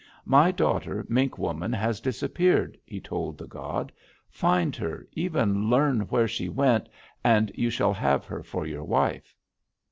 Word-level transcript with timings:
'My 0.25 0.49
daughter, 0.49 1.05
Mink 1.09 1.37
Woman, 1.37 1.71
has 1.73 2.01
disappeared,' 2.01 2.75
he 2.83 2.99
told 2.99 3.37
the 3.37 3.45
god. 3.45 3.91
'Find 4.31 4.75
her, 4.75 5.07
even 5.11 5.69
learn 5.69 5.99
where 6.09 6.27
she 6.27 6.49
went, 6.49 6.89
and 7.23 7.51
you 7.53 7.69
shall 7.69 7.93
have 7.93 8.25
her 8.25 8.41
for 8.41 8.65
your 8.65 8.83
wife.' 8.83 9.35